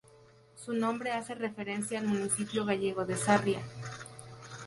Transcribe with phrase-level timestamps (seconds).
[0.55, 3.61] Su nombre hace referencia al municipio gallego de Sarria.